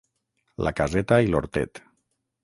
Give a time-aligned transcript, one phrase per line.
[0.67, 1.83] La caseta i l'hortet.